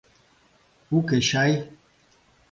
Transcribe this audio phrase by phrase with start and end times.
[0.97, 1.51] Уке чай?